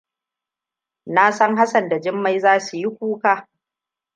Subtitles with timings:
[1.05, 3.47] Ni na san Hassan da Jummai za su yi kuka.